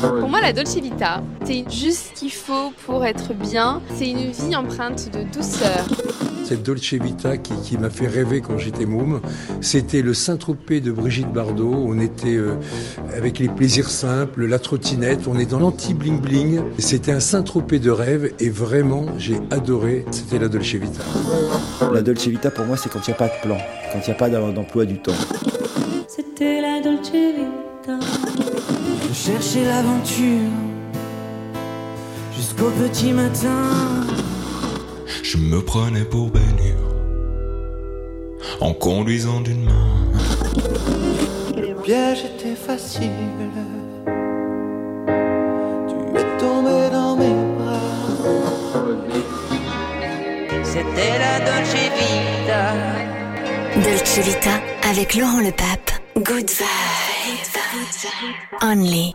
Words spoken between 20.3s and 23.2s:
la Dolce Vita. La Dolce Vita, pour moi, c'est quand il n'y a